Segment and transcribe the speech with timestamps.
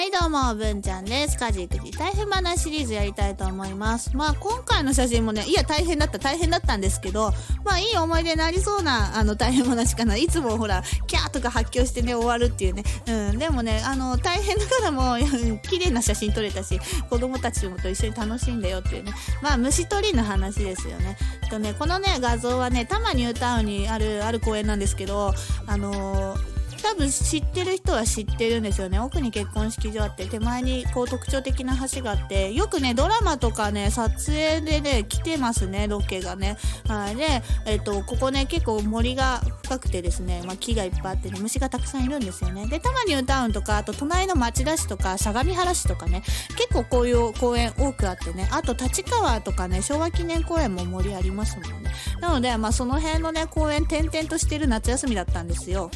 [0.00, 1.36] はいどうも、文ちゃんです。
[1.36, 4.16] 家事育児大変話シリーズやりたいと思います。
[4.16, 7.32] まあ今回の写真もね、いや大変だった大変だったんですけど、
[7.66, 10.16] まあいい思い出になりそうなあの大変話かな。
[10.16, 12.82] いつもほら、キャーとか発狂してね、終わるっていうね。
[13.08, 15.18] うん、でもね、あの、大変だからも、
[15.68, 16.80] 綺麗な写真撮れたし、
[17.10, 19.12] 子供たちもと一緒に楽しんだよっていうね。
[19.42, 21.18] まあ虫取りの話ですよね。
[21.50, 25.34] とね、このね、画像はね、多摩ニュータウンにある、ある公園なんですけど、
[25.66, 26.49] あのー
[26.82, 28.98] 多分知ってる人は知ってるんですよね。
[28.98, 36.56] 奥に結婚式場あって、手前にこう特徴的な橋があって、よくね、ドラマとかね、撮影でね、来てますね、ロケがね。
[36.88, 37.16] はい。
[37.16, 42.66] で、えっ、と、ここね、結構森が深くてですね、まあ木がいっぱいあってね、虫がたくさんいるんですよね。
[42.66, 46.22] で、多摩ニュータウンとか、あと隣の町田市とか、相模原市とかね、
[46.56, 51.92] 結構こういう公園多くあってね、あと立川とかね、昭和記念公園も森ありますもんね。
[52.20, 55.90] なので、まあその辺のね、公園点々としてる夏休みだったんですよ。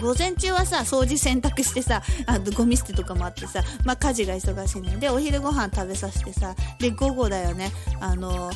[0.00, 4.96] 午前中はさ、掃除洗濯してさ、あとゴミ捨てとかもあってさ、まあ家事が忙しいね。
[4.96, 8.50] で、お昼ご飯食べさせてさ、で、午後だよね、あの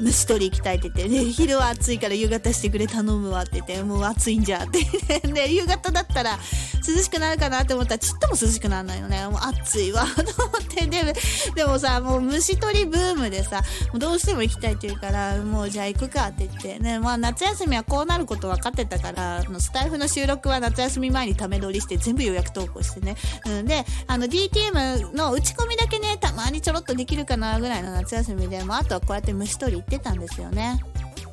[0.00, 4.80] 虫取り行きたいって言って、で、昼は暑いから夕方してくれ頼むわって言って、もう暑いんじゃって、
[5.32, 6.38] で、夕方だったら
[6.86, 9.26] 涼しくなるかなって思ったらちっとも涼しくならないのね。
[9.26, 10.04] もう暑いわ、
[10.36, 11.14] と思って、で、
[11.54, 13.62] でもさ、もう虫取りブームでさ、
[13.94, 23.16] どうしても行きたいって言うから、もうじゃあ行くかって言って、ね、まあ夏休みはこうなること分かってたから、スタイフの収録は夏休み前にため撮りして全部予約投稿してね。
[23.46, 30.80] うんで、あの DTM の打ち込みだけね、たまにちょろっとできるかなぐらいの夏休みで、もうあとはこうやって虫取りってたんですよね。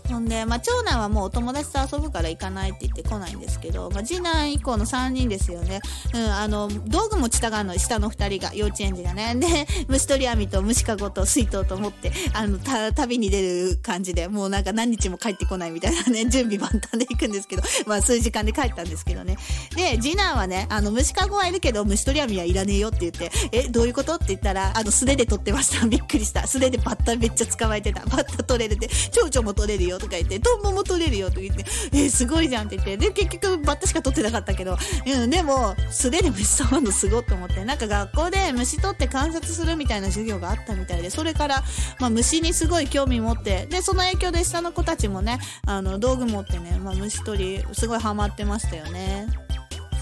[0.08, 5.82] ほんで、まあ、長男はもうお友達と遊ぶから行かないって言って来ないんですけど、まあ、次男以降の3人ですよね。
[6.14, 9.36] うん、あの、道具持ちたがるの、下の2人が、幼稚園児がね。
[9.36, 19.38] で、虫取り網と虫かごと水筒と持って、あの、た、旅に出る感じで、もうなんか何日も帰ってこないみたいなね、 準備万端で行くんですけど、まあ、数時間で帰ったんですけどね。
[19.76, 25.86] で、次男はね、あの、虫かごはいるけど、虫取り網はいらねえよって言って、え、どういうことって言ったら、あの、素手で取ってました。
[25.86, 26.48] びっくりした。
[26.48, 28.06] 素手でバッタめっちゃ捕まえてた。
[28.06, 41.64] バッタ取れるって、蝶々も取れるよとか言って、トンボも取れるよとか言って、えーすごいじゃんって言って、で、結局バッタしか取ってなかったけど、うん、でも、素手で虫触るのすごっと思って、なんか学校で虫取って観察するみたいな授業があったみたいで、それから、
[42.00, 49.47] まあ、虫にすごい興味持って、で、その影響で下の子たちもね、あの、道具持ってね、まあ、虫取り、すごいハマってましたよね。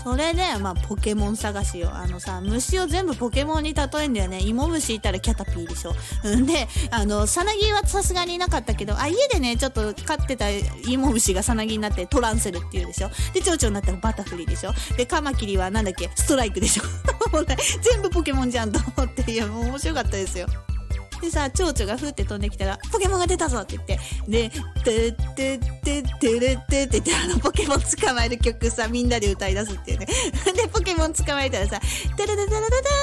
[0.06, 1.90] それで、まあ、ポケモン探しよ。
[1.92, 4.40] あのさ、虫を全部ポケモンに例えんだよね。
[4.40, 5.96] 芋虫いたらキャタピーでしょ。
[6.24, 10.48] うんで、あの、さなぎはさすがにいなかったけど、あ、家でね、ちょっと飼ってた
[10.88, 13.10] 芋虫がさなぎになってトランセルっていうでしょ。
[13.34, 14.74] で、蝶々になったらバタフリーでしょ。
[14.96, 16.84] で、カマキリはなんだっけ、ストライクでしょ。
[17.42, 17.46] う
[17.82, 20.48] 全部ポケモンじゃんと思って、いや、もう面白かったですよ。
[21.26, 24.50] でさ、蝶々がふって飛んできたら、ポケモンが出たぞって言って、で、
[24.84, 30.06] てってってってれってって言って、あの、ポケモン捕まえる曲さ、みんなで歌い出すっていうね。
[30.56, 31.80] で、ポケモン捕まえたらさ、
[32.16, 32.60] てれててれてれ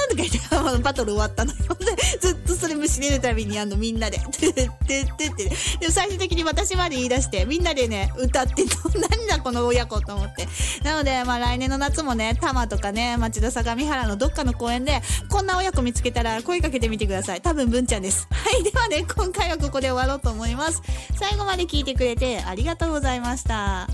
[0.09, 1.57] とか言って、バトル終わったのよ。
[1.79, 5.49] で、ずっとそれ虫出るたびにあの、みんなで、 てってってって。
[5.81, 8.63] で、最終的に私まで言い出して、みんなでね、歌って、
[8.95, 10.47] 何だこの親子と思って。
[10.81, 17.41] なので、まあ来年の夏もね、多摩とかね、町田相模原のどっかの公園で、こんな親子見つけたら声かけてみてください。
[17.41, 18.29] 多分文ちゃんです。
[18.31, 18.63] はい。
[18.63, 20.81] ではね、今回はここで終わろうと思います。
[21.19, 23.89] 最後まで聞いてくれてありがとうございました。